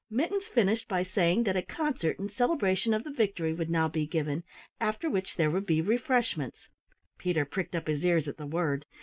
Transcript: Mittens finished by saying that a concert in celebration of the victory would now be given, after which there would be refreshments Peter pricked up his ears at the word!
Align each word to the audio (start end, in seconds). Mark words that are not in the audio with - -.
Mittens 0.09 0.47
finished 0.47 0.87
by 0.87 1.03
saying 1.03 1.43
that 1.43 1.55
a 1.55 1.61
concert 1.61 2.17
in 2.17 2.27
celebration 2.27 2.91
of 2.91 3.03
the 3.03 3.11
victory 3.11 3.53
would 3.53 3.69
now 3.69 3.87
be 3.87 4.07
given, 4.07 4.43
after 4.79 5.11
which 5.11 5.35
there 5.35 5.51
would 5.51 5.67
be 5.67 5.79
refreshments 5.79 6.69
Peter 7.19 7.45
pricked 7.45 7.75
up 7.75 7.85
his 7.85 8.03
ears 8.03 8.27
at 8.27 8.37
the 8.37 8.47
word! 8.47 8.83